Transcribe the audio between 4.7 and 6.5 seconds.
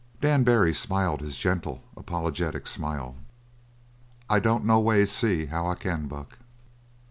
ways see how I can, Buck."